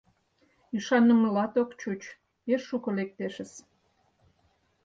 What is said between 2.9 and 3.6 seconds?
лектешыс.